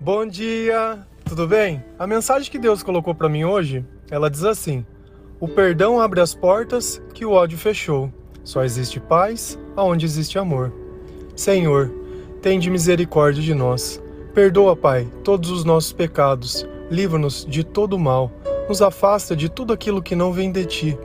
Bom 0.00 0.24
dia, 0.24 1.04
tudo 1.24 1.48
bem? 1.48 1.82
A 1.98 2.06
mensagem 2.06 2.48
que 2.48 2.56
Deus 2.56 2.84
colocou 2.84 3.16
para 3.16 3.28
mim 3.28 3.42
hoje, 3.42 3.84
ela 4.08 4.30
diz 4.30 4.44
assim: 4.44 4.86
O 5.40 5.48
perdão 5.48 6.00
abre 6.00 6.20
as 6.20 6.32
portas 6.32 7.02
que 7.12 7.26
o 7.26 7.32
ódio 7.32 7.58
fechou. 7.58 8.08
Só 8.44 8.62
existe 8.62 9.00
paz 9.00 9.58
aonde 9.74 10.06
existe 10.06 10.38
amor. 10.38 10.72
Senhor, 11.34 11.92
tende 12.40 12.70
misericórdia 12.70 13.42
de 13.42 13.52
nós. 13.52 14.00
Perdoa, 14.32 14.76
Pai, 14.76 15.10
todos 15.24 15.50
os 15.50 15.64
nossos 15.64 15.92
pecados. 15.92 16.64
Livra-nos 16.88 17.44
de 17.44 17.64
todo 17.64 17.98
mal. 17.98 18.30
Nos 18.68 18.80
afasta 18.80 19.34
de 19.34 19.48
tudo 19.48 19.72
aquilo 19.72 20.00
que 20.00 20.14
não 20.14 20.32
vem 20.32 20.52
de 20.52 20.64
ti. 20.64 20.98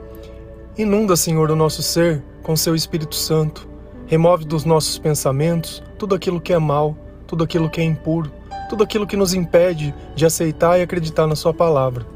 Inunda, 0.78 1.16
Senhor, 1.16 1.50
o 1.50 1.56
nosso 1.56 1.82
ser 1.82 2.22
com 2.44 2.54
seu 2.54 2.76
Espírito 2.76 3.16
Santo. 3.16 3.68
Remove 4.06 4.44
dos 4.44 4.64
nossos 4.64 5.00
pensamentos 5.00 5.82
tudo 5.98 6.14
aquilo 6.14 6.40
que 6.40 6.52
é 6.52 6.60
mal, 6.60 6.96
tudo 7.26 7.42
aquilo 7.42 7.68
que 7.68 7.80
é 7.80 7.84
impuro 7.84 8.30
tudo 8.68 8.82
aquilo 8.84 9.06
que 9.06 9.16
nos 9.16 9.34
impede 9.34 9.94
de 10.14 10.26
aceitar 10.26 10.78
e 10.78 10.82
acreditar 10.82 11.26
na 11.26 11.36
Sua 11.36 11.52
palavra. 11.54 12.06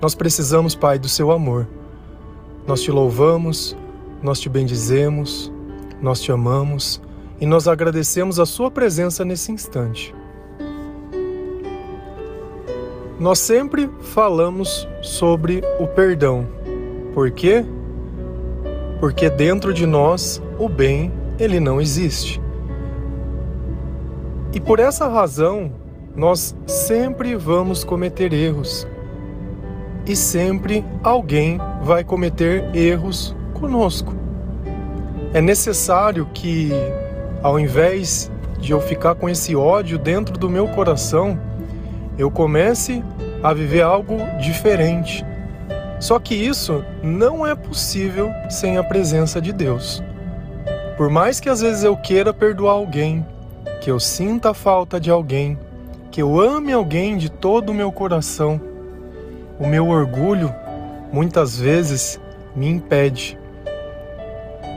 Nós 0.00 0.14
precisamos, 0.14 0.74
Pai, 0.74 0.98
do 0.98 1.08
Seu 1.08 1.30
amor. 1.30 1.68
Nós 2.66 2.82
te 2.82 2.90
louvamos, 2.90 3.76
nós 4.22 4.40
te 4.40 4.48
bendizemos, 4.48 5.52
nós 6.00 6.20
te 6.20 6.32
amamos 6.32 7.00
e 7.40 7.46
nós 7.46 7.66
agradecemos 7.66 8.38
a 8.38 8.46
Sua 8.46 8.70
presença 8.70 9.24
nesse 9.24 9.50
instante. 9.52 10.14
Nós 13.18 13.38
sempre 13.38 13.88
falamos 14.00 14.88
sobre 15.00 15.62
o 15.78 15.86
perdão. 15.86 16.46
Por 17.14 17.30
quê? 17.30 17.64
Porque 18.98 19.30
dentro 19.30 19.72
de 19.72 19.86
nós 19.86 20.42
o 20.58 20.68
bem 20.68 21.12
ele 21.38 21.60
não 21.60 21.80
existe. 21.80 22.40
E 24.52 24.60
por 24.60 24.78
essa 24.78 25.08
razão, 25.08 25.72
nós 26.14 26.54
sempre 26.66 27.34
vamos 27.34 27.84
cometer 27.84 28.32
erros. 28.32 28.86
E 30.06 30.14
sempre 30.14 30.84
alguém 31.02 31.58
vai 31.82 32.04
cometer 32.04 32.74
erros 32.74 33.34
conosco. 33.54 34.14
É 35.32 35.40
necessário 35.40 36.28
que, 36.34 36.70
ao 37.42 37.58
invés 37.58 38.30
de 38.58 38.72
eu 38.72 38.80
ficar 38.80 39.14
com 39.14 39.28
esse 39.28 39.56
ódio 39.56 39.98
dentro 39.98 40.36
do 40.36 40.50
meu 40.50 40.68
coração, 40.68 41.40
eu 42.18 42.30
comece 42.30 43.02
a 43.42 43.54
viver 43.54 43.82
algo 43.82 44.18
diferente. 44.38 45.24
Só 45.98 46.18
que 46.18 46.34
isso 46.34 46.84
não 47.02 47.46
é 47.46 47.54
possível 47.54 48.30
sem 48.50 48.76
a 48.76 48.84
presença 48.84 49.40
de 49.40 49.52
Deus. 49.52 50.02
Por 50.96 51.08
mais 51.08 51.40
que 51.40 51.48
às 51.48 51.62
vezes 51.62 51.84
eu 51.84 51.96
queira 51.96 52.34
perdoar 52.34 52.72
alguém, 52.72 53.24
que 53.82 53.90
eu 53.90 53.98
sinta 53.98 54.50
a 54.50 54.54
falta 54.54 55.00
de 55.00 55.10
alguém, 55.10 55.58
que 56.12 56.22
eu 56.22 56.38
ame 56.38 56.72
alguém 56.72 57.16
de 57.16 57.28
todo 57.28 57.70
o 57.70 57.74
meu 57.74 57.90
coração. 57.90 58.60
O 59.58 59.66
meu 59.66 59.88
orgulho 59.88 60.54
muitas 61.12 61.58
vezes 61.58 62.20
me 62.54 62.68
impede. 62.68 63.36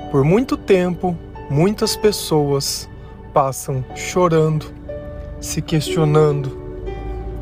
Por 0.09 0.23
muito 0.23 0.58
tempo, 0.58 1.16
muitas 1.52 1.95
pessoas 1.95 2.89
passam 3.31 3.86
chorando, 3.94 4.73
se 5.40 5.62
questionando, 5.62 6.58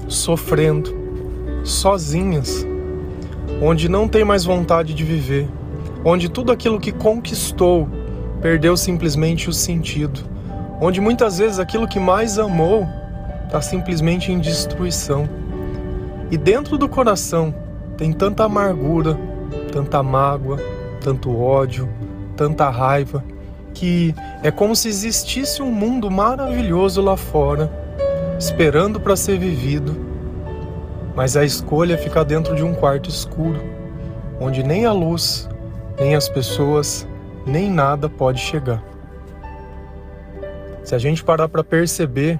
sofrendo, 0.09 0.93
sozinhas, 1.63 2.67
onde 3.61 3.87
não 3.87 4.05
tem 4.05 4.25
mais 4.25 4.43
vontade 4.43 4.93
de 4.93 5.05
viver, 5.05 5.47
onde 6.03 6.27
tudo 6.27 6.51
aquilo 6.51 6.77
que 6.77 6.91
conquistou 6.91 7.87
perdeu 8.41 8.75
simplesmente 8.75 9.47
o 9.47 9.53
sentido 9.53 10.32
onde 10.83 10.99
muitas 10.99 11.37
vezes 11.37 11.59
aquilo 11.59 11.87
que 11.87 11.97
mais 11.97 12.37
amou 12.37 12.85
está 13.45 13.61
simplesmente 13.61 14.33
em 14.33 14.39
destruição. 14.39 15.29
E 16.29 16.37
dentro 16.37 16.77
do 16.77 16.89
coração 16.89 17.55
tem 17.95 18.11
tanta 18.11 18.43
amargura, 18.43 19.17
tanta 19.71 20.03
mágoa, 20.03 20.59
tanto 20.99 21.39
ódio, 21.39 21.87
tanta 22.35 22.69
raiva, 22.69 23.23
que 23.73 24.13
é 24.43 24.51
como 24.51 24.75
se 24.75 24.89
existisse 24.89 25.61
um 25.61 25.71
mundo 25.71 26.11
maravilhoso 26.11 27.01
lá 27.01 27.15
fora, 27.15 27.71
esperando 28.37 28.99
para 28.99 29.15
ser 29.15 29.39
vivido, 29.39 29.95
mas 31.15 31.37
a 31.37 31.45
escolha 31.45 31.93
é 31.93 31.97
ficar 31.97 32.23
dentro 32.23 32.55
de 32.55 32.63
um 32.63 32.73
quarto 32.73 33.09
escuro, 33.09 33.61
onde 34.37 34.61
nem 34.61 34.85
a 34.85 34.91
luz, 34.91 35.47
nem 35.97 36.13
as 36.13 36.27
pessoas, 36.27 37.07
nem 37.45 37.71
nada 37.71 38.09
pode 38.09 38.41
chegar. 38.41 38.92
Se 40.83 40.93
a 40.93 40.97
gente 40.97 41.23
parar 41.23 41.47
para 41.47 41.63
perceber 41.63 42.39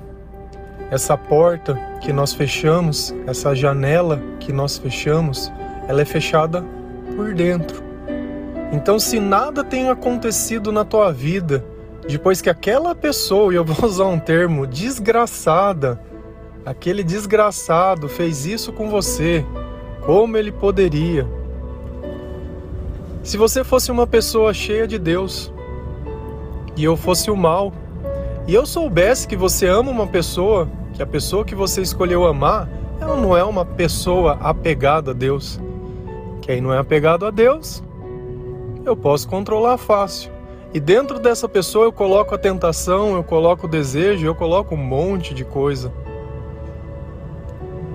essa 0.92 1.18
porta 1.18 1.76
que 2.02 2.12
nós 2.12 2.34
fechamos, 2.34 3.14
essa 3.26 3.56
janela 3.56 4.22
que 4.40 4.52
nós 4.52 4.78
fechamos, 4.78 5.52
ela 5.88 6.02
é 6.02 6.06
fechada 6.06 6.64
por 7.16 7.34
dentro. 7.34 7.82
Então, 8.72 9.00
se 9.00 9.20
nada 9.20 9.64
tem 9.64 9.90
acontecido 9.90 10.72
na 10.72 10.84
tua 10.84 11.12
vida 11.12 11.64
depois 12.08 12.42
que 12.42 12.50
aquela 12.50 12.94
pessoa, 12.94 13.54
e 13.54 13.56
eu 13.56 13.64
vou 13.64 13.78
usar 13.88 14.06
um 14.06 14.20
termo, 14.20 14.68
desgraçada, 14.68 16.00
aquele 16.66 17.04
desgraçado 17.04 18.10
fez 18.10 18.46
isso 18.46 18.74
com 18.74 18.90
você, 18.90 19.46
como 20.06 20.36
ele 20.36 20.52
poderia? 20.52 21.26
Se 23.24 23.38
você 23.38 23.64
fosse 23.64 23.90
uma 23.90 24.06
pessoa 24.06 24.54
cheia 24.54 24.86
de 24.86 25.00
Deus 25.00 25.52
e 26.76 26.84
eu 26.84 26.98
fosse 26.98 27.32
o 27.32 27.38
mal, 27.38 27.72
e 28.48 28.54
eu 28.54 28.66
soubesse 28.66 29.28
que 29.28 29.38
você 29.38 29.68
ama 29.68 29.90
uma 29.90 30.08
pessoa, 30.08 30.68
que 30.94 31.02
a 31.02 31.06
pessoa 31.06 31.46
que 31.46 31.56
você 31.56 31.82
escolheu 31.82 32.26
amar, 32.26 32.68
ela 33.00 33.16
não 33.16 33.36
é 33.36 33.44
uma 33.44 33.66
pessoa 33.66 34.38
apegada 34.42 35.12
a 35.12 35.14
Deus. 35.14 35.60
Quem 36.42 36.60
não 36.60 36.74
é 36.74 36.78
apegado 36.78 37.26
a 37.26 37.32
Deus, 37.32 37.82
eu 38.86 38.98
posso 38.98 39.28
controlar 39.30 39.78
fácil. 39.78 40.32
E 40.74 40.80
dentro 40.80 41.20
dessa 41.20 41.48
pessoa 41.48 41.86
eu 41.86 41.94
coloco 41.94 42.36
a 42.36 42.38
tentação, 42.38 43.16
eu 43.16 43.24
coloco 43.24 43.66
o 43.66 43.70
desejo, 43.70 44.26
eu 44.26 44.36
coloco 44.36 44.76
um 44.76 44.78
monte 44.78 45.34
de 45.34 45.46
coisa. 45.46 45.92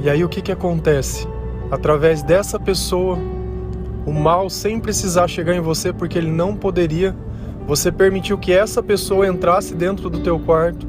E 0.00 0.08
aí 0.08 0.24
o 0.24 0.28
que, 0.28 0.40
que 0.40 0.52
acontece? 0.52 1.28
Através 1.70 2.22
dessa 2.22 2.58
pessoa, 2.58 3.18
o 4.06 4.12
mal 4.12 4.48
sem 4.48 4.80
precisar 4.80 5.28
chegar 5.28 5.54
em 5.54 5.60
você 5.60 5.92
porque 5.92 6.16
ele 6.16 6.30
não 6.30 6.56
poderia 6.56 7.14
você 7.68 7.92
permitiu 7.92 8.38
que 8.38 8.50
essa 8.50 8.82
pessoa 8.82 9.28
entrasse 9.28 9.74
dentro 9.74 10.08
do 10.08 10.20
teu 10.20 10.38
quarto, 10.38 10.86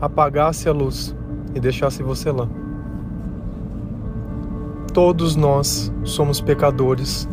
apagasse 0.00 0.68
a 0.68 0.72
luz 0.72 1.12
e 1.56 1.58
deixasse 1.58 2.04
você 2.04 2.30
lá. 2.30 2.48
Todos 4.92 5.34
nós 5.34 5.92
somos 6.04 6.40
pecadores, 6.40 7.28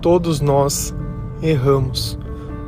todos 0.00 0.40
nós 0.40 0.94
erramos, 1.42 2.18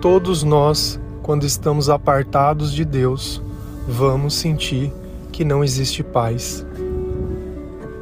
todos 0.03 0.43
nós, 0.43 1.01
quando 1.23 1.47
estamos 1.47 1.89
apartados 1.89 2.71
de 2.71 2.85
Deus, 2.85 3.41
vamos 3.89 4.35
sentir 4.35 4.93
que 5.33 5.47
não 5.47 5.65
existe 5.65 6.03
paz, 6.03 6.67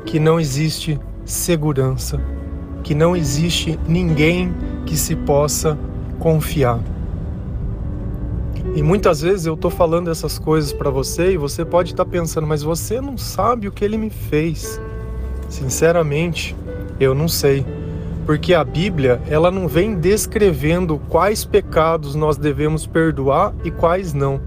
que 0.04 0.18
não 0.18 0.40
existe 0.40 0.98
segurança, 1.24 2.20
que 2.82 2.92
não 2.92 3.14
existe 3.14 3.78
ninguém 3.86 4.52
que 4.84 4.96
se 4.96 5.14
possa 5.14 5.78
confiar. 6.18 6.80
E 8.74 8.82
muitas 8.82 9.20
vezes 9.20 9.44
eu 9.44 9.54
tô 9.54 9.68
falando 9.68 10.10
essas 10.10 10.38
coisas 10.38 10.72
para 10.72 10.88
você 10.88 11.32
e 11.32 11.36
você 11.36 11.62
pode 11.62 11.92
estar 11.92 12.06
tá 12.06 12.10
pensando, 12.10 12.46
mas 12.46 12.62
você 12.62 13.02
não 13.02 13.18
sabe 13.18 13.68
o 13.68 13.72
que 13.72 13.84
ele 13.84 13.98
me 13.98 14.08
fez. 14.08 14.80
Sinceramente, 15.46 16.56
eu 16.98 17.14
não 17.14 17.28
sei. 17.28 17.66
Porque 18.24 18.54
a 18.54 18.64
Bíblia, 18.64 19.20
ela 19.28 19.50
não 19.50 19.68
vem 19.68 19.94
descrevendo 19.94 20.98
quais 21.10 21.44
pecados 21.44 22.14
nós 22.14 22.38
devemos 22.38 22.86
perdoar 22.86 23.52
e 23.62 23.70
quais 23.70 24.14
não. 24.14 24.40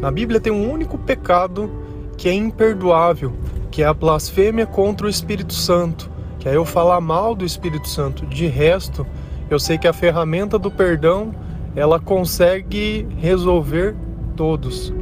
Na 0.00 0.10
Bíblia 0.10 0.40
tem 0.40 0.52
um 0.52 0.68
único 0.68 0.98
pecado 0.98 1.70
que 2.16 2.28
é 2.28 2.32
imperdoável, 2.32 3.32
que 3.70 3.84
é 3.84 3.86
a 3.86 3.94
blasfêmia 3.94 4.66
contra 4.66 5.06
o 5.06 5.10
Espírito 5.10 5.54
Santo, 5.54 6.10
que 6.40 6.48
é 6.48 6.56
eu 6.56 6.64
falar 6.64 7.00
mal 7.00 7.36
do 7.36 7.44
Espírito 7.44 7.88
Santo. 7.88 8.26
De 8.26 8.46
resto, 8.48 9.06
eu 9.48 9.60
sei 9.60 9.78
que 9.78 9.86
a 9.86 9.92
ferramenta 9.92 10.58
do 10.58 10.70
perdão 10.70 11.32
ela 11.74 12.00
consegue 12.00 13.06
resolver 13.18 13.94
todos. 14.36 14.92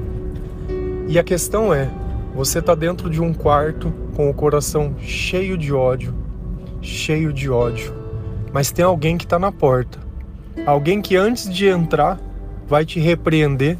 E 1.08 1.18
a 1.18 1.24
questão 1.24 1.72
é: 1.72 1.88
você 2.34 2.58
está 2.58 2.74
dentro 2.74 3.08
de 3.08 3.20
um 3.20 3.32
quarto 3.32 3.92
com 4.14 4.28
o 4.28 4.34
coração 4.34 4.94
cheio 5.00 5.56
de 5.56 5.72
ódio, 5.72 6.14
cheio 6.82 7.32
de 7.32 7.50
ódio, 7.50 7.92
mas 8.52 8.70
tem 8.70 8.84
alguém 8.84 9.16
que 9.16 9.24
está 9.24 9.38
na 9.38 9.52
porta, 9.52 9.98
alguém 10.66 11.00
que 11.00 11.16
antes 11.16 11.48
de 11.48 11.66
entrar 11.66 12.18
vai 12.66 12.84
te 12.84 13.00
repreender, 13.00 13.78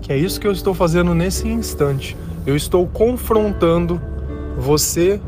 que 0.00 0.12
é 0.12 0.16
isso 0.16 0.40
que 0.40 0.46
eu 0.46 0.52
estou 0.52 0.72
fazendo 0.72 1.14
nesse 1.14 1.46
instante. 1.46 2.16
Eu 2.46 2.56
estou 2.56 2.86
confrontando 2.86 4.00
você, 4.56 5.20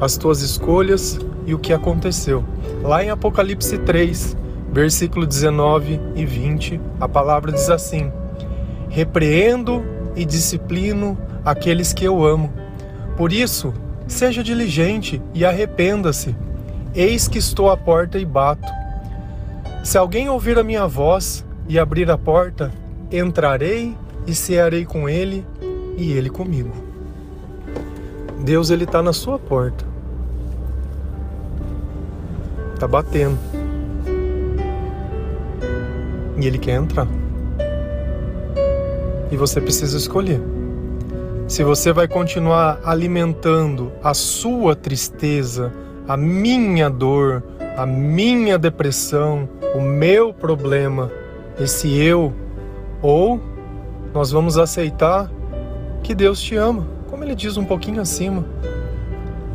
as 0.00 0.18
tuas 0.18 0.42
escolhas 0.42 1.18
e 1.46 1.54
o 1.54 1.58
que 1.58 1.72
aconteceu. 1.72 2.44
Lá 2.82 3.02
em 3.02 3.08
Apocalipse 3.08 3.78
3, 3.78 4.36
versículo 4.70 5.26
19 5.26 6.00
e 6.14 6.24
20, 6.24 6.80
a 7.00 7.08
palavra 7.08 7.52
diz 7.52 7.70
assim: 7.70 8.12
Repreendo 8.88 9.84
e 10.14 10.24
disciplino 10.24 11.16
aqueles 11.44 11.92
que 11.92 12.04
eu 12.04 12.24
amo. 12.24 12.52
Por 13.16 13.32
isso, 13.32 13.72
seja 14.06 14.42
diligente 14.42 15.22
e 15.34 15.44
arrependa-se. 15.44 16.34
Eis 16.94 17.28
que 17.28 17.38
estou 17.38 17.70
à 17.70 17.76
porta 17.76 18.18
e 18.18 18.24
bato. 18.24 18.66
Se 19.84 19.96
alguém 19.96 20.28
ouvir 20.28 20.58
a 20.58 20.64
minha 20.64 20.86
voz 20.86 21.44
e 21.68 21.78
abrir 21.78 22.10
a 22.10 22.18
porta, 22.18 22.72
entrarei 23.10 23.96
e 24.26 24.34
cearei 24.34 24.84
com 24.84 25.08
ele 25.08 25.44
e 25.96 26.12
ele 26.12 26.30
comigo. 26.30 26.72
Deus 28.40 28.70
ele 28.70 28.84
está 28.84 29.02
na 29.02 29.12
sua 29.12 29.38
porta. 29.38 29.84
Tá 32.78 32.86
batendo. 32.86 33.57
E 36.38 36.46
ele 36.46 36.58
quer 36.58 36.76
entrar. 36.76 37.06
E 39.30 39.36
você 39.36 39.60
precisa 39.60 39.96
escolher. 39.96 40.40
Se 41.46 41.64
você 41.64 41.92
vai 41.92 42.06
continuar 42.06 42.80
alimentando 42.84 43.90
a 44.02 44.14
sua 44.14 44.76
tristeza, 44.76 45.72
a 46.06 46.16
minha 46.16 46.88
dor, 46.88 47.42
a 47.76 47.86
minha 47.86 48.58
depressão, 48.58 49.48
o 49.74 49.80
meu 49.80 50.32
problema, 50.32 51.10
esse 51.58 51.98
eu, 51.98 52.32
ou 53.02 53.40
nós 54.12 54.30
vamos 54.30 54.58
aceitar 54.58 55.30
que 56.02 56.14
Deus 56.14 56.40
te 56.40 56.56
ama, 56.56 56.86
como 57.08 57.24
ele 57.24 57.34
diz 57.34 57.56
um 57.56 57.64
pouquinho 57.64 58.00
acima. 58.00 58.44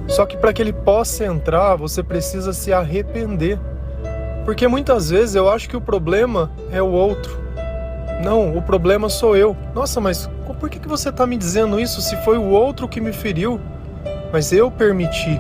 Só 0.08 0.26
que 0.26 0.38
para 0.38 0.54
que 0.54 0.62
ele 0.62 0.74
possa 0.74 1.26
entrar, 1.26 1.76
você 1.76 2.04
precisa 2.04 2.54
se 2.54 2.74
arrepender. 2.74 3.60
Porque 4.46 4.68
muitas 4.68 5.10
vezes 5.10 5.36
eu 5.36 5.50
acho 5.50 5.70
que 5.70 5.78
o 5.78 5.82
problema 5.82 6.52
é 6.72 6.82
o 6.82 6.92
outro. 6.92 7.42
Não, 8.24 8.58
o 8.58 8.62
problema 8.62 9.10
sou 9.10 9.36
eu. 9.36 9.56
Nossa, 9.74 10.00
mas 10.00 10.30
por 10.60 10.70
que 10.70 10.88
você 10.88 11.10
está 11.10 11.28
me 11.28 11.36
dizendo 11.36 11.80
isso 11.80 12.02
se 12.02 12.16
foi 12.24 12.38
o 12.38 12.50
outro 12.50 12.88
que 12.88 13.02
me 13.02 13.12
feriu? 13.12 13.60
Mas 14.32 14.54
eu 14.54 14.72
permiti. 14.72 15.40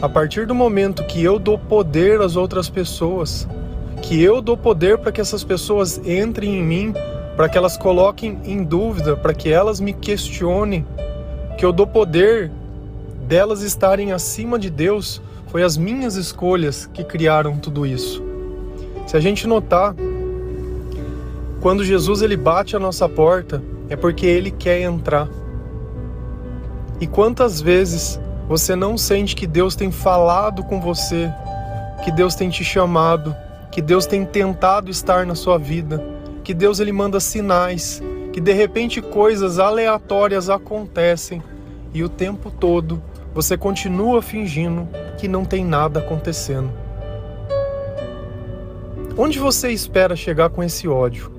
A 0.00 0.08
partir 0.08 0.46
do 0.46 0.54
momento 0.54 1.04
que 1.04 1.22
eu 1.22 1.38
dou 1.38 1.58
poder 1.58 2.20
às 2.20 2.36
outras 2.36 2.68
pessoas, 2.68 3.46
que 4.02 4.22
eu 4.22 4.40
dou 4.40 4.56
poder 4.56 4.98
para 4.98 5.12
que 5.12 5.20
essas 5.20 5.44
pessoas 5.44 5.98
entrem 6.06 6.58
em 6.58 6.62
mim, 6.62 6.94
para 7.36 7.48
que 7.48 7.58
elas 7.58 7.76
coloquem 7.76 8.38
em 8.44 8.62
dúvida, 8.62 9.16
para 9.16 9.34
que 9.34 9.50
elas 9.50 9.78
me 9.78 9.92
questionem, 9.92 10.86
que 11.58 11.64
eu 11.64 11.72
dou 11.72 11.86
poder 11.86 12.50
delas 13.26 13.62
estarem 13.62 14.12
acima 14.12 14.58
de 14.58 14.70
Deus, 14.70 15.20
foi 15.48 15.62
as 15.62 15.76
minhas 15.76 16.16
escolhas 16.16 16.86
que 16.86 17.04
criaram 17.04 17.58
tudo 17.58 17.84
isso. 17.84 18.25
Se 19.06 19.16
a 19.16 19.20
gente 19.20 19.46
notar, 19.46 19.94
quando 21.60 21.84
Jesus 21.84 22.22
ele 22.22 22.36
bate 22.36 22.74
a 22.74 22.78
nossa 22.78 23.08
porta, 23.08 23.62
é 23.88 23.94
porque 23.94 24.26
ele 24.26 24.50
quer 24.50 24.80
entrar. 24.80 25.28
E 27.00 27.06
quantas 27.06 27.60
vezes 27.60 28.20
você 28.48 28.74
não 28.74 28.98
sente 28.98 29.36
que 29.36 29.46
Deus 29.46 29.76
tem 29.76 29.90
falado 29.90 30.64
com 30.64 30.80
você, 30.80 31.32
que 32.04 32.10
Deus 32.10 32.34
tem 32.34 32.48
te 32.50 32.64
chamado, 32.64 33.34
que 33.70 33.80
Deus 33.80 34.06
tem 34.06 34.24
tentado 34.24 34.90
estar 34.90 35.24
na 35.24 35.34
sua 35.34 35.58
vida, 35.58 36.02
que 36.42 36.54
Deus 36.54 36.80
ele 36.80 36.92
manda 36.92 37.20
sinais, 37.20 38.02
que 38.32 38.40
de 38.40 38.52
repente 38.52 39.00
coisas 39.00 39.58
aleatórias 39.58 40.50
acontecem 40.50 41.42
e 41.94 42.02
o 42.02 42.08
tempo 42.08 42.50
todo 42.50 43.02
você 43.34 43.56
continua 43.56 44.22
fingindo 44.22 44.88
que 45.18 45.28
não 45.28 45.44
tem 45.44 45.64
nada 45.64 46.00
acontecendo. 46.00 46.85
Onde 49.18 49.38
você 49.38 49.70
espera 49.70 50.14
chegar 50.14 50.50
com 50.50 50.62
esse 50.62 50.86
ódio? 50.86 51.32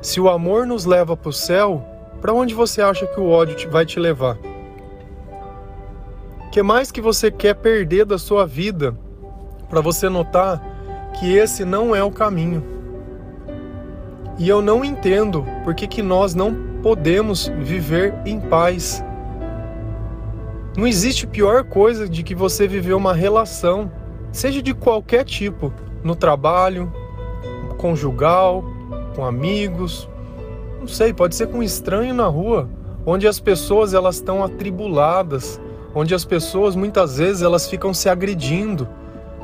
Se 0.00 0.20
o 0.20 0.28
amor 0.28 0.66
nos 0.66 0.84
leva 0.84 1.16
para 1.16 1.28
o 1.28 1.32
céu, 1.32 1.84
para 2.20 2.32
onde 2.32 2.54
você 2.54 2.80
acha 2.80 3.06
que 3.06 3.18
o 3.18 3.28
ódio 3.28 3.70
vai 3.70 3.84
te 3.84 3.98
levar? 3.98 4.38
que 6.52 6.62
mais 6.62 6.92
que 6.92 7.00
você 7.00 7.30
quer 7.30 7.54
perder 7.54 8.04
da 8.04 8.18
sua 8.18 8.46
vida 8.46 8.94
para 9.70 9.80
você 9.80 10.06
notar 10.10 10.62
que 11.18 11.34
esse 11.34 11.64
não 11.64 11.96
é 11.96 12.04
o 12.04 12.10
caminho? 12.10 12.62
E 14.38 14.46
eu 14.46 14.60
não 14.60 14.84
entendo 14.84 15.46
por 15.64 15.74
que, 15.74 15.86
que 15.86 16.02
nós 16.02 16.34
não 16.34 16.54
podemos 16.82 17.50
viver 17.58 18.14
em 18.26 18.38
paz. 18.38 19.02
Não 20.76 20.86
existe 20.86 21.26
pior 21.26 21.64
coisa 21.64 22.06
de 22.06 22.22
que 22.22 22.34
você 22.34 22.68
viver 22.68 22.92
uma 22.92 23.14
relação, 23.14 23.90
seja 24.30 24.60
de 24.60 24.74
qualquer 24.74 25.24
tipo, 25.24 25.72
no 26.02 26.14
trabalho, 26.16 26.92
conjugal, 27.78 28.64
com 29.14 29.24
amigos, 29.24 30.08
não 30.80 30.88
sei, 30.88 31.12
pode 31.12 31.36
ser 31.36 31.46
com 31.46 31.58
um 31.58 31.62
estranho 31.62 32.12
na 32.12 32.26
rua, 32.26 32.68
onde 33.06 33.28
as 33.28 33.38
pessoas 33.38 33.94
elas 33.94 34.16
estão 34.16 34.42
atribuladas, 34.42 35.60
onde 35.94 36.14
as 36.14 36.24
pessoas 36.24 36.74
muitas 36.74 37.18
vezes 37.18 37.42
elas 37.42 37.68
ficam 37.68 37.92
se 37.92 38.08
agredindo. 38.08 38.88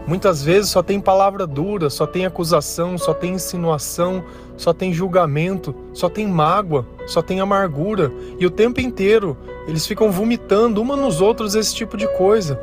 Muitas 0.06 0.42
vezes 0.42 0.70
só 0.70 0.82
tem 0.82 0.98
palavra 0.98 1.46
dura, 1.46 1.90
só 1.90 2.06
tem 2.06 2.24
acusação, 2.24 2.96
só 2.96 3.12
tem 3.12 3.34
insinuação, 3.34 4.24
só 4.56 4.72
tem 4.72 4.92
julgamento, 4.92 5.74
só 5.92 6.08
tem 6.08 6.26
mágoa, 6.26 6.86
só 7.06 7.20
tem 7.20 7.40
amargura. 7.40 8.10
E 8.38 8.46
o 8.46 8.50
tempo 8.50 8.80
inteiro 8.80 9.36
eles 9.66 9.86
ficam 9.86 10.10
vomitando 10.10 10.80
uma 10.80 10.96
nos 10.96 11.20
outros 11.20 11.54
esse 11.54 11.74
tipo 11.74 11.96
de 11.96 12.08
coisa. 12.16 12.58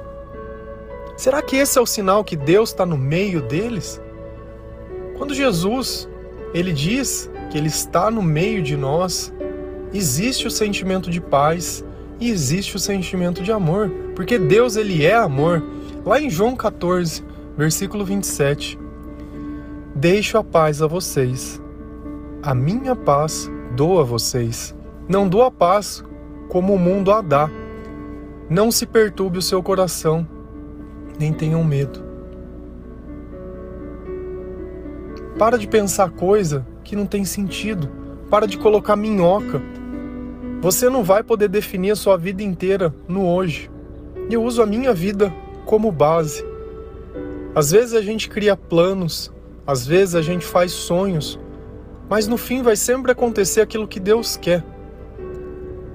Será 1.16 1.42
que 1.42 1.56
esse 1.56 1.78
é 1.78 1.82
o 1.82 1.86
sinal 1.86 2.24
que 2.24 2.36
Deus 2.36 2.70
está 2.70 2.86
no 2.86 2.98
meio 2.98 3.42
deles? 3.42 4.02
Quando 5.18 5.34
Jesus 5.34 6.10
ele 6.54 6.74
diz 6.74 7.30
que 7.50 7.58
ele 7.58 7.68
está 7.68 8.10
no 8.12 8.22
meio 8.22 8.62
de 8.62 8.76
nós, 8.76 9.34
existe 9.94 10.48
o 10.48 10.52
sentimento 10.52 11.10
de 11.10 11.22
paz, 11.22 11.84
e 12.20 12.30
existe 12.30 12.76
o 12.76 12.80
sentimento 12.80 13.44
de 13.44 13.52
amor, 13.52 13.90
porque 14.16 14.40
Deus 14.40 14.76
ele 14.76 15.06
é 15.06 15.16
amor. 15.16 15.62
Lá 16.06 16.20
em 16.20 16.30
João 16.30 16.56
14, 16.56 17.24
versículo 17.58 18.06
27, 18.06 18.80
Deixo 19.94 20.38
a 20.38 20.44
paz 20.44 20.82
a 20.82 20.88
vocês. 20.88 21.62
A 22.44 22.54
minha 22.54 22.96
paz 22.96 23.50
dou 23.76 24.00
a 24.00 24.04
vocês. 24.04 24.76
Não 25.08 25.28
dou 25.28 25.44
a 25.44 25.52
paz 25.52 26.04
como 26.50 26.74
o 26.74 26.80
mundo 26.80 27.12
a 27.12 27.22
dá. 27.22 27.50
Não 28.50 28.72
se 28.72 28.86
perturbe 28.86 29.40
o 29.40 29.42
seu 29.42 29.64
coração, 29.64 30.28
nem 31.18 31.34
tenham 31.34 31.64
medo. 31.64 32.04
Para 35.38 35.58
de 35.58 35.68
pensar 35.68 36.10
coisa 36.12 36.66
que 36.84 36.96
não 36.96 37.06
tem 37.06 37.26
sentido. 37.26 37.90
Para 38.30 38.48
de 38.48 38.58
colocar 38.58 38.96
minhoca 38.96 39.62
você 40.66 40.90
não 40.90 41.04
vai 41.04 41.22
poder 41.22 41.48
definir 41.48 41.92
a 41.92 41.96
sua 41.96 42.18
vida 42.18 42.42
inteira 42.42 42.92
no 43.08 43.28
hoje. 43.28 43.70
Eu 44.32 44.44
uso 44.44 44.64
a 44.64 44.66
minha 44.66 44.96
vida 44.96 45.32
como 45.64 45.92
base. 45.92 46.44
Às 47.54 47.70
vezes 47.70 47.94
a 47.94 48.02
gente 48.02 48.28
cria 48.28 48.58
planos, 48.58 49.32
às 49.68 49.86
vezes 49.86 50.16
a 50.16 50.24
gente 50.24 50.44
faz 50.44 50.72
sonhos, 50.72 51.40
mas 52.10 52.28
no 52.28 52.36
fim 52.36 52.64
vai 52.64 52.76
sempre 52.76 53.12
acontecer 53.12 53.62
aquilo 53.62 53.88
que 53.88 54.00
Deus 54.00 54.38
quer. 54.38 54.66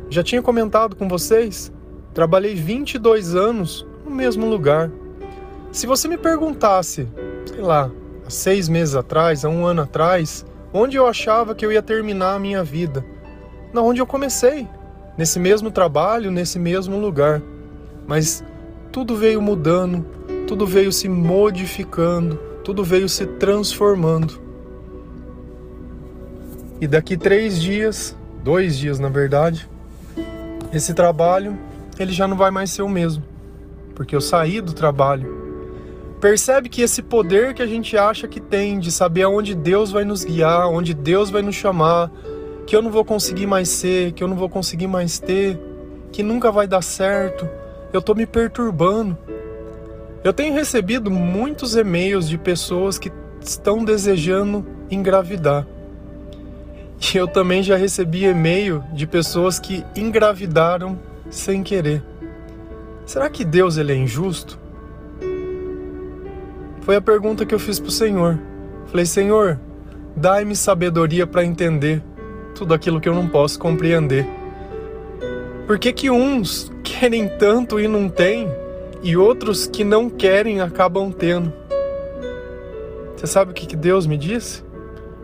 Já 0.09 0.23
tinha 0.23 0.41
comentado 0.41 0.95
com 0.95 1.09
vocês, 1.09 1.73
trabalhei 2.15 2.55
22 2.55 3.35
anos 3.35 3.85
no 4.05 4.11
mesmo 4.13 4.49
lugar. 4.49 4.89
Se 5.73 5.87
você 5.87 6.09
me 6.09 6.19
perguntasse, 6.19 7.07
sei 7.47 7.61
lá, 7.61 7.91
há 8.27 8.31
seis 8.31 8.69
meses 8.69 8.97
atrás, 8.97 9.45
há 9.45 9.49
um 9.49 9.65
ano 9.65 9.83
atrás, 9.83 10.45
onde 10.73 10.97
eu 10.97 11.07
achava 11.07 11.55
que 11.55 11.65
eu 11.65 11.71
ia 11.71 11.81
terminar 11.81 12.35
a 12.35 12.39
minha 12.41 12.65
vida, 12.65 13.05
na 13.73 13.81
onde 13.81 14.01
eu 14.01 14.07
comecei, 14.07 14.67
nesse 15.17 15.39
mesmo 15.39 15.71
trabalho, 15.71 16.33
nesse 16.33 16.59
mesmo 16.59 16.99
lugar. 16.99 17.41
Mas 18.05 18.45
tudo 18.91 19.15
veio 19.17 19.41
mudando, 19.41 20.05
tudo 20.49 20.67
veio 20.67 20.91
se 20.91 21.09
modificando, 21.09 22.35
tudo 22.65 22.83
veio 22.83 23.09
se 23.09 23.25
transformando. 23.25 24.41
E 26.81 26.89
daqui 26.89 27.17
três 27.17 27.61
dias, 27.61 28.17
dois 28.43 28.77
dias 28.77 28.99
na 28.99 29.09
verdade, 29.09 29.69
esse 30.73 30.95
trabalho 30.95 31.57
ele 31.97 32.13
já 32.13 32.27
não 32.27 32.37
vai 32.37 32.51
mais 32.51 32.71
ser 32.71 32.83
o 32.83 32.89
mesmo, 32.89 33.23
porque 33.95 34.17
eu 34.17 34.21
saí 34.21 34.61
do 34.61 34.73
trabalho. 34.73 35.40
Percebe 36.21 36.69
que 36.69 36.83
esse 36.83 37.01
poder 37.03 37.55
que 37.55 37.63
a 37.63 37.67
gente 37.67 37.97
acha 37.97 38.29
que 38.29 38.39
tem 38.39 38.79
de 38.79 38.93
saber 38.93 39.23
aonde 39.23 39.55
Deus 39.55 39.91
vai 39.91 40.05
nos 40.05 40.23
guiar, 40.23 40.69
onde 40.69 40.93
Deus 40.93 41.31
vai 41.31 41.41
nos 41.41 41.55
chamar, 41.55 42.11
que 42.67 42.77
eu 42.77 42.83
não 42.83 42.91
vou 42.91 43.07
conseguir 43.07 43.47
mais 43.47 43.71
ser, 43.71 44.13
que 44.13 44.23
eu 44.23 44.29
não 44.29 44.37
vou 44.37 44.49
conseguir 44.49 44.87
mais 44.87 45.19
ter, 45.19 45.59
que 46.13 46.23
nunca 46.23 46.53
vai 46.53 46.67
dar 46.67 46.83
certo. 46.83 47.49
Eu 47.91 48.03
tô 48.03 48.15
me 48.15 48.27
perturbando. 48.27 49.17
Eu 50.23 50.35
tenho 50.35 50.53
recebido 50.53 51.11
muitos 51.11 51.75
e-mails 51.75 52.29
de 52.29 52.37
pessoas 52.37 52.99
que 52.99 53.11
estão 53.41 53.83
desejando 53.83 54.67
engravidar. 54.91 55.67
E 57.01 57.17
eu 57.17 57.27
também 57.27 57.63
já 57.63 57.77
recebi 57.77 58.27
e-mail 58.27 58.85
de 58.93 59.07
pessoas 59.07 59.59
que 59.59 59.83
engravidaram 59.97 60.99
sem 61.31 61.63
querer. 61.63 62.03
Será 63.07 63.31
que 63.31 63.43
Deus 63.43 63.79
ele 63.79 63.95
é 63.95 63.97
injusto? 63.97 64.60
Foi 66.81 66.97
a 66.97 67.01
pergunta 67.01 67.45
que 67.45 67.55
eu 67.55 67.59
fiz 67.59 67.79
para 67.79 67.89
o 67.89 67.93
Senhor. 67.93 68.39
Falei, 68.87 69.05
Senhor, 69.05 69.61
dai-me 70.17 70.57
sabedoria 70.57 71.27
para 71.27 71.45
entender 71.45 72.03
tudo 72.55 72.75
aquilo 72.75 73.01
que 73.01 73.09
eu 73.09 73.15
não 73.15 73.29
posso 73.29 73.59
compreender. 73.59 74.27
Por 75.67 75.79
que, 75.79 75.93
que 75.93 76.11
uns 76.11 76.73
querem 76.83 77.29
tanto 77.29 77.79
e 77.79 77.87
não 77.87 78.09
têm, 78.09 78.49
e 79.03 79.17
outros 79.17 79.67
que 79.67 79.85
não 79.85 80.11
querem 80.11 80.61
acabam 80.61 81.13
tendo? 81.13 81.53
Você 83.17 83.27
sabe 83.27 83.53
o 83.53 83.55
que, 83.55 83.67
que 83.67 83.77
Deus 83.77 84.07
me 84.07 84.17
disse? 84.17 84.65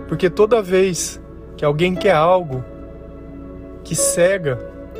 Porque 0.06 0.30
toda 0.30 0.62
vez 0.62 1.20
que 1.56 1.64
alguém 1.64 1.94
quer 1.94 2.14
algo 2.14 2.62
que 3.82 3.94
cega, 3.94 4.56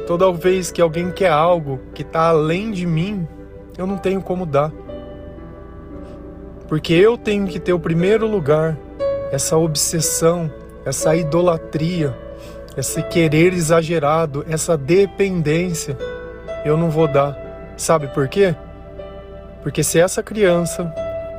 toda 0.06 0.32
vez 0.32 0.70
que 0.70 0.80
alguém 0.80 1.10
quer 1.10 1.30
algo 1.30 1.78
que 1.94 2.02
está 2.02 2.28
além 2.28 2.70
de 2.70 2.86
mim, 2.86 3.28
eu 3.76 3.86
não 3.86 3.98
tenho 3.98 4.22
como 4.22 4.46
dar. 4.46 4.72
Porque 6.68 6.92
eu 6.92 7.16
tenho 7.16 7.46
que 7.46 7.60
ter 7.60 7.72
o 7.72 7.78
primeiro 7.78 8.26
lugar, 8.26 8.76
essa 9.30 9.56
obsessão, 9.56 10.50
essa 10.84 11.14
idolatria, 11.14 12.16
esse 12.76 13.02
querer 13.02 13.52
exagerado, 13.52 14.44
essa 14.48 14.76
dependência, 14.76 15.96
eu 16.64 16.76
não 16.76 16.90
vou 16.90 17.06
dar. 17.06 17.36
Sabe 17.76 18.08
por 18.08 18.28
quê? 18.28 18.54
Porque 19.62 19.82
se 19.82 19.98
essa 19.98 20.22
criança 20.22 20.92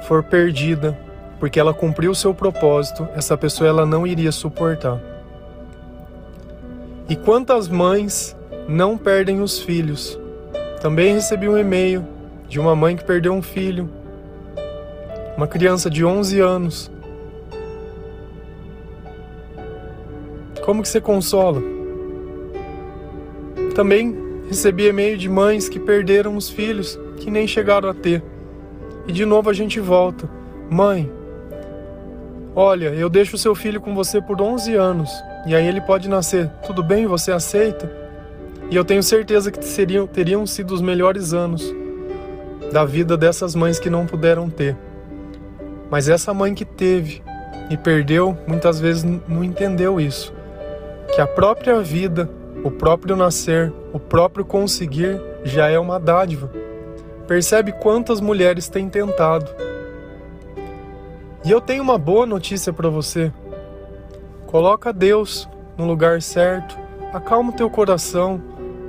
for 0.07 0.23
perdida, 0.23 0.97
porque 1.39 1.59
ela 1.59 1.73
cumpriu 1.73 2.11
o 2.11 2.15
seu 2.15 2.33
propósito, 2.33 3.07
essa 3.15 3.37
pessoa 3.37 3.69
ela 3.69 3.85
não 3.85 4.07
iria 4.07 4.31
suportar. 4.31 4.99
E 7.09 7.15
quantas 7.15 7.67
mães 7.67 8.35
não 8.67 8.97
perdem 8.97 9.41
os 9.41 9.59
filhos? 9.59 10.19
Também 10.81 11.13
recebi 11.13 11.47
um 11.47 11.57
e-mail 11.57 12.05
de 12.49 12.59
uma 12.59 12.75
mãe 12.75 12.95
que 12.95 13.03
perdeu 13.03 13.33
um 13.33 13.41
filho, 13.41 13.89
uma 15.37 15.47
criança 15.47 15.87
de 15.87 16.03
11 16.03 16.39
anos. 16.39 16.91
Como 20.65 20.81
que 20.81 20.89
você 20.89 20.99
consola? 20.99 21.61
Também 23.75 24.17
recebi 24.49 24.87
e-mail 24.87 25.15
de 25.15 25.29
mães 25.29 25.69
que 25.69 25.79
perderam 25.79 26.35
os 26.35 26.49
filhos, 26.49 26.99
que 27.17 27.29
nem 27.29 27.45
chegaram 27.45 27.87
a 27.87 27.93
ter. 27.93 28.23
E 29.07 29.11
de 29.11 29.23
novo 29.25 29.51
a 29.51 29.53
gente 29.53 29.79
volta. 29.79 30.27
Mãe, 30.71 31.09
olha, 32.55 32.87
eu 32.95 33.07
deixo 33.07 33.35
o 33.35 33.39
seu 33.39 33.53
filho 33.53 33.79
com 33.79 33.93
você 33.93 34.19
por 34.19 34.41
11 34.41 34.73
anos 34.73 35.11
e 35.45 35.55
aí 35.55 35.67
ele 35.67 35.81
pode 35.81 36.09
nascer. 36.09 36.49
Tudo 36.65 36.81
bem? 36.81 37.05
Você 37.05 37.31
aceita? 37.31 37.89
E 38.71 38.75
eu 38.75 38.83
tenho 38.83 39.03
certeza 39.03 39.51
que 39.51 39.63
seriam, 39.63 40.07
teriam 40.07 40.47
sido 40.47 40.73
os 40.73 40.81
melhores 40.81 41.31
anos 41.31 41.63
da 42.73 42.83
vida 42.83 43.15
dessas 43.15 43.55
mães 43.55 43.79
que 43.79 43.89
não 43.89 44.07
puderam 44.07 44.49
ter. 44.49 44.75
Mas 45.89 46.09
essa 46.09 46.33
mãe 46.33 46.53
que 46.53 46.65
teve 46.65 47.21
e 47.69 47.77
perdeu, 47.77 48.37
muitas 48.47 48.79
vezes 48.79 49.03
não 49.03 49.43
entendeu 49.43 49.99
isso. 49.99 50.33
Que 51.13 51.21
a 51.21 51.27
própria 51.27 51.81
vida, 51.81 52.29
o 52.63 52.71
próprio 52.71 53.15
nascer, 53.15 53.71
o 53.93 53.99
próprio 53.99 54.45
conseguir 54.45 55.21
já 55.43 55.69
é 55.69 55.79
uma 55.79 55.99
dádiva. 55.99 56.51
Percebe 57.27 57.71
quantas 57.71 58.21
mulheres 58.21 58.67
têm 58.67 58.89
tentado 58.89 59.67
e 61.47 61.51
eu 61.51 61.61
tenho 61.61 61.81
uma 61.81 61.97
boa 61.97 62.25
notícia 62.25 62.73
para 62.73 62.89
você. 62.89 63.31
Coloca 64.47 64.91
Deus 64.91 65.47
no 65.77 65.85
lugar 65.85 66.21
certo, 66.21 66.77
acalma 67.13 67.51
o 67.51 67.55
teu 67.55 67.69
coração, 67.69 68.41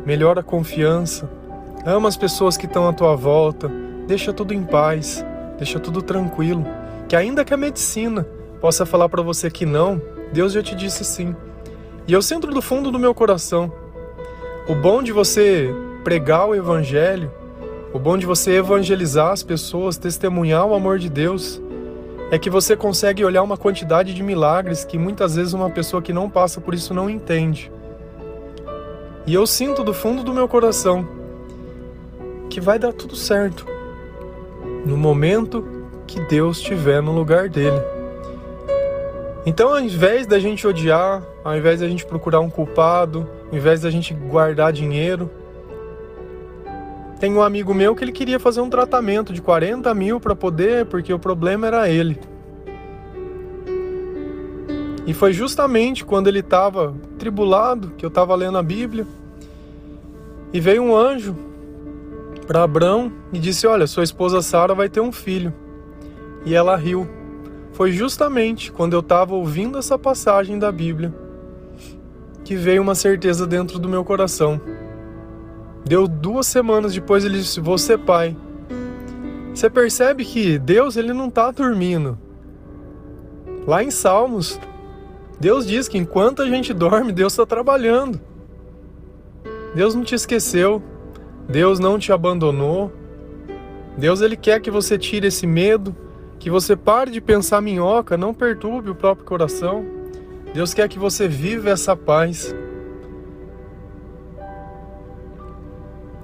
melhora 0.04 0.40
a 0.40 0.42
confiança, 0.42 1.30
ama 1.86 2.08
as 2.08 2.16
pessoas 2.16 2.56
que 2.56 2.66
estão 2.66 2.88
à 2.88 2.92
tua 2.92 3.14
volta, 3.14 3.70
deixa 4.08 4.32
tudo 4.32 4.52
em 4.52 4.64
paz, 4.64 5.24
deixa 5.56 5.78
tudo 5.78 6.02
tranquilo. 6.02 6.66
Que 7.08 7.16
ainda 7.16 7.42
que 7.44 7.54
a 7.54 7.56
medicina 7.56 8.26
possa 8.60 8.84
falar 8.84 9.08
para 9.08 9.22
você 9.22 9.50
que 9.50 9.64
não, 9.64 10.00
Deus 10.30 10.52
já 10.52 10.62
te 10.62 10.74
disse 10.74 11.04
sim. 11.04 11.34
E 12.06 12.12
eu 12.12 12.20
sinto 12.20 12.46
do 12.48 12.60
fundo 12.60 12.90
do 12.90 12.98
meu 12.98 13.14
coração. 13.14 13.72
O 14.68 14.74
bom 14.74 15.02
de 15.02 15.10
você 15.10 15.74
pregar 16.04 16.46
o 16.46 16.54
evangelho, 16.54 17.32
o 17.94 17.98
bom 17.98 18.18
de 18.18 18.26
você 18.26 18.56
evangelizar 18.56 19.32
as 19.32 19.42
pessoas, 19.42 19.96
testemunhar 19.96 20.66
o 20.66 20.74
amor 20.74 20.98
de 20.98 21.08
Deus, 21.08 21.60
é 22.30 22.38
que 22.38 22.50
você 22.50 22.76
consegue 22.76 23.24
olhar 23.24 23.42
uma 23.42 23.56
quantidade 23.56 24.12
de 24.12 24.22
milagres 24.22 24.84
que 24.84 24.98
muitas 24.98 25.36
vezes 25.36 25.54
uma 25.54 25.70
pessoa 25.70 26.02
que 26.02 26.12
não 26.12 26.28
passa 26.28 26.60
por 26.60 26.74
isso 26.74 26.92
não 26.92 27.08
entende. 27.08 27.72
E 29.26 29.32
eu 29.32 29.46
sinto 29.46 29.82
do 29.82 29.94
fundo 29.94 30.22
do 30.22 30.34
meu 30.34 30.46
coração 30.46 31.08
que 32.50 32.60
vai 32.60 32.78
dar 32.78 32.92
tudo 32.92 33.16
certo 33.16 33.66
no 34.84 34.96
momento 34.96 35.77
que 36.08 36.18
Deus 36.20 36.56
estiver 36.56 37.00
no 37.02 37.12
lugar 37.12 37.48
dele. 37.48 37.80
Então, 39.46 39.68
ao 39.68 39.80
invés 39.80 40.26
da 40.26 40.40
gente 40.40 40.66
odiar, 40.66 41.22
ao 41.44 41.56
invés 41.56 41.80
da 41.80 41.88
gente 41.88 42.04
procurar 42.04 42.40
um 42.40 42.50
culpado, 42.50 43.28
ao 43.50 43.56
invés 43.56 43.82
da 43.82 43.90
gente 43.90 44.12
guardar 44.14 44.72
dinheiro, 44.72 45.30
tem 47.20 47.32
um 47.32 47.42
amigo 47.42 47.74
meu 47.74 47.94
que 47.94 48.02
ele 48.02 48.12
queria 48.12 48.38
fazer 48.38 48.60
um 48.60 48.70
tratamento 48.70 49.32
de 49.32 49.42
40 49.42 49.92
mil 49.94 50.18
para 50.18 50.34
poder, 50.34 50.86
porque 50.86 51.12
o 51.12 51.18
problema 51.18 51.66
era 51.66 51.88
ele. 51.88 52.18
E 55.06 55.12
foi 55.12 55.32
justamente 55.32 56.04
quando 56.04 56.28
ele 56.28 56.40
estava 56.40 56.94
tribulado, 57.18 57.92
que 57.96 58.04
eu 58.04 58.08
estava 58.08 58.34
lendo 58.34 58.58
a 58.58 58.62
Bíblia, 58.62 59.06
e 60.52 60.60
veio 60.60 60.82
um 60.82 60.96
anjo 60.96 61.34
para 62.46 62.62
Abraão 62.62 63.12
e 63.32 63.38
disse: 63.38 63.66
Olha, 63.66 63.86
sua 63.86 64.04
esposa 64.04 64.40
Sara 64.40 64.74
vai 64.74 64.88
ter 64.88 65.00
um 65.00 65.12
filho. 65.12 65.52
E 66.44 66.54
ela 66.54 66.76
riu. 66.76 67.08
Foi 67.72 67.92
justamente 67.92 68.72
quando 68.72 68.94
eu 68.94 69.00
estava 69.00 69.34
ouvindo 69.34 69.78
essa 69.78 69.98
passagem 69.98 70.58
da 70.58 70.72
Bíblia 70.72 71.14
que 72.44 72.56
veio 72.56 72.80
uma 72.80 72.94
certeza 72.94 73.46
dentro 73.46 73.78
do 73.78 73.88
meu 73.88 74.04
coração. 74.04 74.60
Deu 75.84 76.08
duas 76.08 76.46
semanas 76.46 76.94
depois 76.94 77.24
ele 77.24 77.38
disse: 77.38 77.60
ser 77.78 77.98
pai. 77.98 78.36
Você 79.54 79.68
percebe 79.68 80.24
que 80.24 80.58
Deus 80.58 80.96
ele 80.96 81.12
não 81.12 81.28
está 81.28 81.50
dormindo. 81.50 82.18
Lá 83.66 83.82
em 83.82 83.90
Salmos, 83.90 84.58
Deus 85.38 85.66
diz 85.66 85.88
que 85.88 85.98
enquanto 85.98 86.42
a 86.42 86.46
gente 86.46 86.72
dorme, 86.72 87.12
Deus 87.12 87.34
está 87.34 87.44
trabalhando. 87.44 88.20
Deus 89.74 89.94
não 89.94 90.02
te 90.02 90.14
esqueceu. 90.14 90.82
Deus 91.48 91.78
não 91.78 91.98
te 91.98 92.12
abandonou. 92.12 92.92
Deus 93.96 94.20
ele 94.20 94.36
quer 94.36 94.60
que 94.60 94.70
você 94.70 94.96
tire 94.96 95.26
esse 95.26 95.46
medo, 95.46 95.94
que 96.38 96.50
você 96.50 96.76
pare 96.76 97.10
de 97.10 97.20
pensar 97.20 97.60
minhoca, 97.60 98.16
não 98.16 98.32
perturbe 98.32 98.90
o 98.90 98.94
próprio 98.94 99.26
coração. 99.26 99.84
Deus 100.54 100.72
quer 100.72 100.88
que 100.88 100.98
você 100.98 101.26
viva 101.26 101.70
essa 101.70 101.96
paz. 101.96 102.54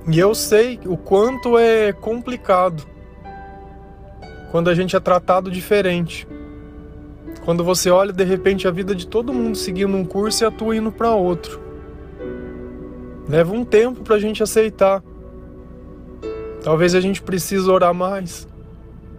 E 0.06 0.18
eu 0.18 0.35
sei 0.35 0.78
o 0.87 0.97
quanto 0.97 1.59
é 1.59 1.92
complicado 1.92 2.85
quando 4.50 4.71
a 4.71 4.75
gente 4.75 4.94
é 4.94 5.00
tratado 5.00 5.50
diferente. 5.50 6.28
Quando 7.44 7.64
você 7.64 7.90
olha 7.90 8.12
de 8.12 8.25
repente 8.25 8.68
a 8.68 8.71
vida 8.71 8.94
de 8.94 9.06
todo 9.06 9.33
mundo 9.33 9.56
seguindo 9.56 9.97
um 9.97 10.04
curso 10.04 10.44
e 10.44 10.47
a 10.47 10.50
tua 10.50 10.76
indo 10.76 10.92
para 10.92 11.14
outro. 11.14 11.61
Leva 13.28 13.52
um 13.52 13.64
tempo 13.64 14.02
para 14.02 14.16
a 14.16 14.18
gente 14.18 14.42
aceitar. 14.42 15.02
Talvez 16.62 16.94
a 16.94 17.00
gente 17.00 17.21
precise 17.23 17.68
orar 17.68 17.92
mais. 17.92 18.47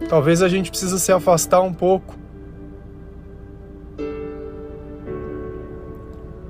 Talvez 0.08 0.42
a 0.42 0.48
gente 0.48 0.70
precise 0.70 0.98
se 1.00 1.12
afastar 1.12 1.60
um 1.60 1.72
pouco. 1.72 2.14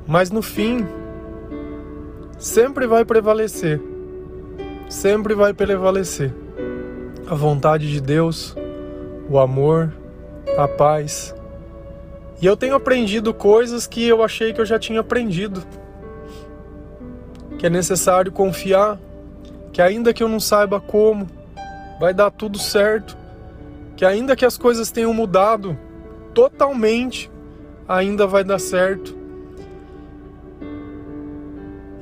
Mas 0.07 0.31
no 0.31 0.43
fim, 0.43 0.87
sempre 2.38 2.87
vai 2.87 3.05
prevalecer 3.05 3.81
sempre 4.88 5.35
vai 5.35 5.53
prevalecer. 5.53 6.33
A 7.29 7.35
vontade 7.35 7.91
de 7.91 8.00
Deus, 8.00 8.55
o 9.29 9.38
amor, 9.38 9.93
a 10.57 10.69
paz. 10.69 11.35
E 12.41 12.47
eu 12.47 12.57
tenho 12.57 12.75
aprendido 12.75 13.35
coisas 13.35 13.87
que 13.87 14.07
eu 14.07 14.23
achei 14.23 14.53
que 14.53 14.61
eu 14.61 14.67
já 14.67 14.79
tinha 14.79 15.00
aprendido. 15.00 15.62
Que 17.59 17.67
é 17.67 17.71
necessário 17.71 18.31
confiar, 18.31 18.99
que 19.73 19.83
ainda 19.83 20.12
que 20.12 20.23
eu 20.23 20.29
não 20.29 20.38
saiba 20.38 20.81
como, 20.81 21.26
vai 21.99 22.15
dar 22.15 22.31
tudo 22.31 22.59
certo. 22.59 23.17
Que 23.97 24.05
ainda 24.05 24.37
que 24.37 24.45
as 24.45 24.59
coisas 24.59 24.91
tenham 24.91 25.12
mudado 25.12 25.76
totalmente, 26.35 27.31
ainda 27.88 28.26
vai 28.26 28.45
dar 28.45 28.59
certo. 28.59 29.17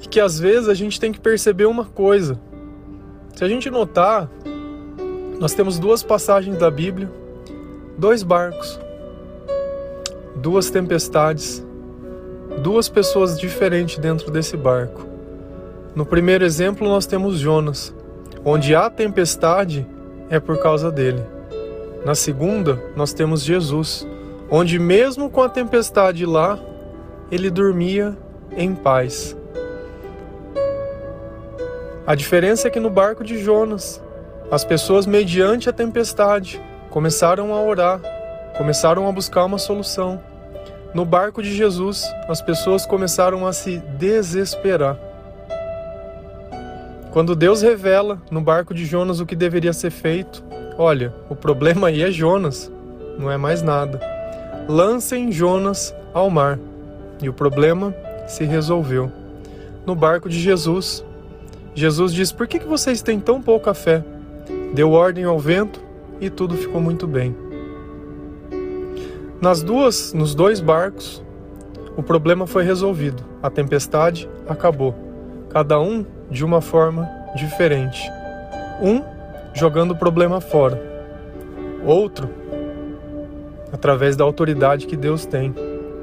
E 0.03 0.09
que 0.09 0.21
às 0.21 0.39
vezes 0.39 0.69
a 0.69 0.75
gente 0.75 1.01
tem 1.01 1.13
que 1.13 1.21
perceber 1.21 1.67
uma 1.67 1.85
coisa 1.85 2.39
se 3.35 3.43
a 3.43 3.49
gente 3.49 3.69
notar, 3.69 4.31
nós 5.41 5.55
temos 5.55 5.77
duas 5.77 6.05
passagens 6.05 6.57
da 6.57 6.71
Bíblia, 6.71 7.11
dois 7.99 8.23
barcos, 8.23 8.79
duas 10.37 10.71
tempestades, 10.71 11.65
duas 12.63 12.89
pessoas 12.89 13.39
diferentes 13.39 13.99
dentro 13.99 14.31
desse 14.31 14.57
barco. 14.57 15.05
No 15.97 16.07
primeiro 16.07 16.45
exemplo, 16.45 16.87
nós 16.87 17.07
temos 17.07 17.41
Jonas, 17.41 17.93
onde 18.45 18.73
há 18.73 18.89
tempestade 18.89 19.85
é 20.31 20.39
por 20.39 20.59
causa 20.59 20.93
dele. 20.93 21.23
Na 22.05 22.15
segunda, 22.15 22.79
nós 22.95 23.15
temos 23.15 23.43
Jesus, 23.43 24.07
onde, 24.51 24.79
mesmo 24.79 25.31
com 25.31 25.43
a 25.43 25.49
tempestade 25.49 26.27
lá, 26.27 26.59
ele 27.31 27.49
dormia 27.49 28.15
em 28.55 28.75
paz. 28.75 29.35
A 32.07 32.15
diferença 32.15 32.69
é 32.69 32.71
que 32.71 32.79
no 32.79 32.91
barco 32.91 33.25
de 33.25 33.43
Jonas, 33.43 34.03
as 34.51 34.63
pessoas, 34.63 35.07
mediante 35.07 35.71
a 35.71 35.73
tempestade, 35.73 36.61
começaram 36.91 37.55
a 37.55 37.63
orar, 37.63 38.03
começaram 38.59 39.09
a 39.09 39.13
buscar 39.13 39.47
uma 39.47 39.57
solução. 39.57 40.23
No 40.93 41.07
barco 41.07 41.43
de 41.43 41.57
Jesus, 41.57 42.05
as 42.29 42.43
pessoas 42.43 42.85
começaram 42.85 43.47
a 43.47 43.53
se 43.55 43.79
desesperar. 43.99 44.99
Quando 47.11 47.35
Deus 47.35 47.63
revela 47.63 48.21
no 48.31 48.43
barco 48.43 48.75
de 48.75 48.85
Jonas 48.85 49.21
o 49.21 49.27
que 49.27 49.35
deveria 49.35 49.73
ser 49.73 49.91
feito, 49.91 50.45
olha, 50.79 51.13
o 51.29 51.37
problema 51.37 51.89
aí 51.89 52.03
é 52.03 52.11
Jonas, 52.11 52.71
não 53.19 53.31
é 53.31 53.37
mais 53.37 53.63
nada. 53.63 54.01
Lancem 54.69 55.31
Jonas 55.31 55.95
ao 56.13 56.31
mar. 56.31 56.59
E 57.23 57.29
o 57.29 57.33
problema 57.33 57.95
se 58.27 58.45
resolveu. 58.45 59.11
No 59.87 59.95
barco 59.95 60.29
de 60.29 60.39
Jesus, 60.39 61.05
Jesus 61.75 62.13
diz: 62.13 62.33
Por 62.33 62.47
que, 62.47 62.59
que 62.59 62.67
vocês 62.67 63.03
têm 63.03 63.21
tão 63.21 63.41
pouca 63.41 63.75
fé? 63.75 64.03
Deu 64.75 64.93
ordem 64.93 65.25
ao 65.25 65.39
vento 65.39 65.81
e 66.21 66.31
tudo 66.31 66.57
ficou 66.57 66.81
muito 66.81 67.07
bem. 67.07 67.37
Nas 69.41 69.63
duas, 69.63 70.13
nos 70.13 70.35
dois 70.35 70.61
barcos, 70.61 71.23
o 71.97 72.03
problema 72.03 72.47
foi 72.47 72.65
resolvido. 72.65 73.23
A 73.43 73.51
tempestade 73.51 74.29
acabou. 74.49 74.95
Cada 75.51 75.79
um 75.79 76.05
de 76.31 76.45
uma 76.45 76.61
forma 76.61 77.09
diferente. 77.37 78.11
Um 78.83 79.03
jogando 79.55 79.93
o 79.93 79.97
problema 79.97 80.41
fora. 80.41 80.81
Outro 81.85 82.45
através 83.75 84.15
da 84.15 84.23
autoridade 84.23 84.87
que 84.87 84.97
Deus 84.97 85.27
tem. 85.27 85.53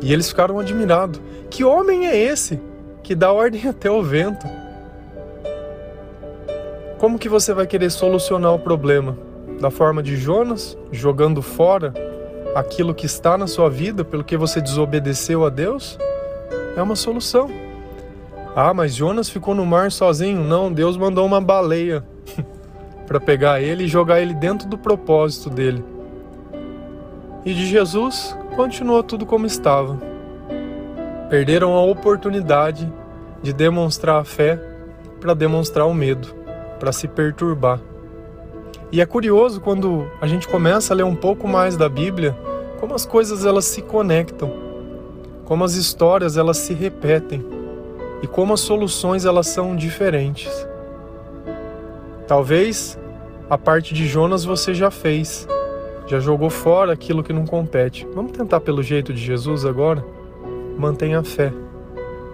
E 0.01 0.11
eles 0.11 0.27
ficaram 0.27 0.59
admirados. 0.59 1.21
Que 1.49 1.63
homem 1.63 2.05
é 2.05 2.17
esse 2.17 2.59
que 3.01 3.15
dá 3.15 3.31
ordem 3.31 3.65
até 3.69 3.89
o 3.89 4.03
vento? 4.03 4.45
Como 6.97 7.17
que 7.17 7.29
você 7.29 7.53
vai 7.53 7.65
querer 7.65 7.89
solucionar 7.89 8.53
o 8.53 8.59
problema? 8.59 9.17
Da 9.59 9.71
forma 9.71 10.03
de 10.03 10.17
Jonas, 10.17 10.77
jogando 10.91 11.41
fora 11.41 11.93
aquilo 12.53 12.93
que 12.93 13.05
está 13.05 13.37
na 13.37 13.47
sua 13.47 13.69
vida 13.69 14.03
pelo 14.03 14.23
que 14.23 14.35
você 14.35 14.59
desobedeceu 14.59 15.45
a 15.45 15.49
Deus? 15.49 15.97
É 16.75 16.81
uma 16.81 16.95
solução. 16.95 17.49
Ah, 18.53 18.73
mas 18.73 18.93
Jonas 18.93 19.29
ficou 19.29 19.55
no 19.55 19.65
mar 19.65 19.91
sozinho? 19.91 20.43
Não, 20.43 20.71
Deus 20.71 20.97
mandou 20.97 21.25
uma 21.25 21.39
baleia 21.39 22.03
para 23.11 23.19
pegar 23.19 23.61
ele 23.61 23.83
e 23.83 23.87
jogar 23.89 24.21
ele 24.21 24.33
dentro 24.33 24.69
do 24.69 24.77
propósito 24.77 25.49
dele. 25.49 25.83
E 27.43 27.53
de 27.53 27.65
Jesus 27.65 28.33
continuou 28.55 29.03
tudo 29.03 29.25
como 29.25 29.45
estava. 29.45 29.99
Perderam 31.29 31.73
a 31.73 31.83
oportunidade 31.83 32.89
de 33.43 33.51
demonstrar 33.51 34.21
a 34.21 34.23
fé 34.23 34.57
para 35.19 35.33
demonstrar 35.33 35.87
o 35.87 35.93
medo, 35.93 36.33
para 36.79 36.93
se 36.93 37.05
perturbar. 37.05 37.81
E 38.93 39.01
é 39.01 39.05
curioso 39.05 39.59
quando 39.59 40.09
a 40.21 40.25
gente 40.25 40.47
começa 40.47 40.93
a 40.93 40.95
ler 40.95 41.03
um 41.03 41.15
pouco 41.15 41.49
mais 41.49 41.75
da 41.75 41.89
Bíblia, 41.89 42.33
como 42.79 42.95
as 42.95 43.05
coisas 43.05 43.45
elas 43.45 43.65
se 43.65 43.81
conectam, 43.81 44.53
como 45.43 45.65
as 45.65 45.73
histórias 45.73 46.37
elas 46.37 46.59
se 46.59 46.73
repetem 46.73 47.45
e 48.21 48.27
como 48.27 48.53
as 48.53 48.61
soluções 48.61 49.25
elas 49.25 49.47
são 49.47 49.75
diferentes. 49.75 50.49
Talvez 52.25 52.97
a 53.51 53.57
parte 53.57 53.93
de 53.93 54.07
Jonas 54.07 54.45
você 54.45 54.73
já 54.73 54.89
fez, 54.89 55.45
já 56.07 56.21
jogou 56.21 56.49
fora 56.49 56.93
aquilo 56.93 57.21
que 57.21 57.33
não 57.33 57.45
compete. 57.45 58.07
Vamos 58.15 58.31
tentar 58.31 58.61
pelo 58.61 58.81
jeito 58.81 59.13
de 59.13 59.21
Jesus 59.21 59.65
agora? 59.65 60.05
Mantenha 60.77 61.19
a 61.19 61.23
fé. 61.23 61.51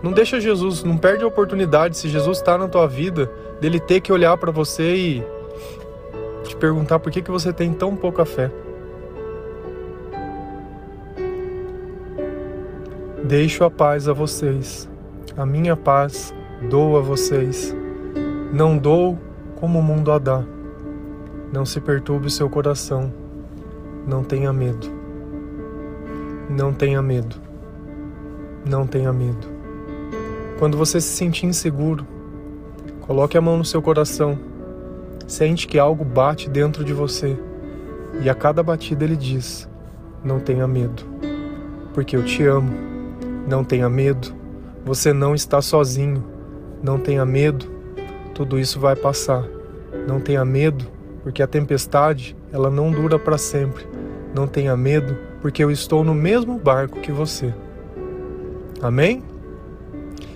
Não 0.04 0.12
deixa 0.12 0.40
Jesus, 0.40 0.84
não 0.84 0.96
perde 0.96 1.24
a 1.24 1.28
oportunidade 1.28 1.98
se 1.98 2.08
Jesus 2.08 2.38
está 2.38 2.56
na 2.56 2.68
tua 2.68 2.88
vida, 2.88 3.32
dele 3.60 3.80
ter 3.80 4.00
que 4.00 4.14
olhar 4.14 4.38
para 4.38 4.52
você 4.52 4.96
e 4.96 5.24
te 6.44 6.56
perguntar 6.56 7.00
por 7.00 7.12
que, 7.12 7.24
que 7.24 7.32
você 7.32 7.52
tem 7.52 7.74
tão 7.74 7.96
pouca 7.96 8.24
fé. 8.24 8.52
Deixo 13.24 13.64
a 13.64 13.72
paz 13.72 14.08
a 14.08 14.14
vocês, 14.14 14.88
a 15.36 15.48
minha 15.48 15.76
paz 15.76 16.32
dou 16.70 16.96
a 16.96 17.02
vocês. 17.02 17.76
Não 18.54 18.78
dou 18.78 19.18
como 19.56 19.80
o 19.80 19.84
mundo 19.84 20.12
a 20.12 20.20
dá. 20.20 20.57
Não 21.52 21.66
se 21.66 21.80
perturbe 21.80 22.28
o 22.28 22.32
seu 22.32 22.50
coração 22.50 23.12
não 24.08 24.24
tenha 24.24 24.54
medo. 24.54 24.88
Não 26.50 26.72
tenha 26.72 27.02
medo. 27.02 27.36
Não 28.66 28.88
tenha 28.88 29.12
medo. 29.12 29.50
Quando 30.58 30.78
você 30.78 31.02
se 31.02 31.10
sentir 31.10 31.46
inseguro, 31.46 32.08
coloque 33.02 33.38
a 33.38 33.42
mão 33.42 33.58
no 33.58 33.66
seu 33.66 33.82
coração. 33.82 34.40
Sente 35.28 35.68
que 35.68 35.78
algo 35.78 36.06
bate 36.06 36.50
dentro 36.50 36.86
de 36.86 36.94
você. 36.94 37.38
E 38.24 38.30
a 38.30 38.34
cada 38.34 38.64
batida 38.64 39.04
ele 39.04 39.18
diz: 39.18 39.68
Não 40.24 40.40
tenha 40.40 40.66
medo, 40.66 41.04
porque 41.94 42.16
eu 42.16 42.24
te 42.24 42.46
amo. 42.46 42.72
Não 43.46 43.62
tenha 43.62 43.90
medo, 43.90 44.34
você 44.86 45.12
não 45.12 45.36
está 45.36 45.62
sozinho. 45.62 46.24
Não 46.82 46.98
tenha 46.98 47.26
medo, 47.26 47.66
tudo 48.34 48.58
isso 48.58 48.80
vai 48.80 48.96
passar. 48.96 49.44
Não 50.08 50.22
tenha 50.22 50.46
medo, 50.46 50.86
porque 51.28 51.44
a 51.44 51.48
tempestade, 51.48 52.38
ela 52.54 52.70
não 52.70 52.90
dura 52.90 53.20
para 53.20 53.38
sempre. 53.38 53.86
Não 54.34 54.48
tenha 54.48 54.78
medo, 54.78 55.18
porque 55.42 55.62
eu 55.62 55.70
estou 55.70 56.02
no 56.02 56.14
mesmo 56.14 56.58
barco 56.58 57.02
que 57.02 57.12
você. 57.12 57.54
Amém? 58.82 59.22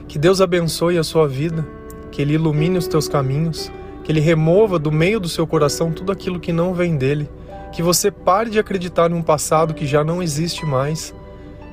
Que 0.05 0.19
Deus 0.19 0.41
abençoe 0.41 0.97
a 0.97 1.03
sua 1.03 1.29
vida, 1.29 1.65
que 2.11 2.21
Ele 2.21 2.33
ilumine 2.33 2.77
os 2.77 2.89
teus 2.89 3.07
caminhos, 3.07 3.71
que 4.03 4.11
Ele 4.11 4.19
remova 4.19 4.77
do 4.77 4.91
meio 4.91 5.17
do 5.17 5.29
seu 5.29 5.47
coração 5.47 5.93
tudo 5.93 6.11
aquilo 6.11 6.41
que 6.41 6.51
não 6.51 6.73
vem 6.73 6.97
dele, 6.97 7.29
que 7.71 7.81
você 7.81 8.11
pare 8.11 8.49
de 8.49 8.59
acreditar 8.59 9.11
em 9.11 9.13
um 9.13 9.23
passado 9.23 9.73
que 9.73 9.85
já 9.85 10.03
não 10.03 10.21
existe 10.21 10.65
mais, 10.65 11.15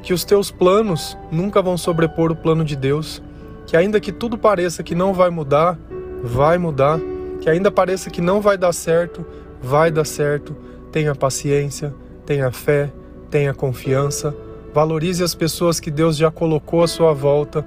que 0.00 0.12
os 0.12 0.22
teus 0.22 0.52
planos 0.52 1.18
nunca 1.28 1.60
vão 1.60 1.76
sobrepor 1.76 2.30
o 2.30 2.36
plano 2.36 2.64
de 2.64 2.76
Deus, 2.76 3.20
que 3.66 3.76
ainda 3.76 3.98
que 3.98 4.12
tudo 4.12 4.38
pareça 4.38 4.84
que 4.84 4.94
não 4.94 5.12
vai 5.12 5.28
mudar, 5.28 5.76
vai 6.22 6.56
mudar 6.56 7.00
que 7.40 7.48
ainda 7.48 7.70
pareça 7.70 8.10
que 8.10 8.20
não 8.20 8.40
vai 8.40 8.56
dar 8.56 8.72
certo, 8.72 9.24
vai 9.62 9.90
dar 9.90 10.04
certo. 10.04 10.54
Tenha 10.90 11.14
paciência, 11.14 11.94
tenha 12.24 12.50
fé, 12.50 12.90
tenha 13.30 13.54
confiança. 13.54 14.34
Valorize 14.72 15.22
as 15.22 15.34
pessoas 15.34 15.80
que 15.80 15.90
Deus 15.90 16.16
já 16.16 16.30
colocou 16.30 16.82
à 16.82 16.88
sua 16.88 17.12
volta. 17.12 17.66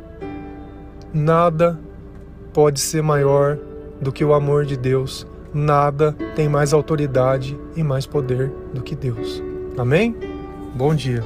Nada 1.13 1.79
pode 2.53 2.79
ser 2.79 3.01
maior 3.01 3.57
do 3.99 4.11
que 4.11 4.23
o 4.23 4.33
amor 4.33 4.65
de 4.65 4.77
Deus. 4.77 5.27
Nada 5.53 6.15
tem 6.35 6.47
mais 6.47 6.73
autoridade 6.73 7.57
e 7.75 7.83
mais 7.83 8.05
poder 8.05 8.51
do 8.73 8.81
que 8.81 8.95
Deus. 8.95 9.43
Amém? 9.77 10.15
Bom 10.75 10.95
dia. 10.95 11.23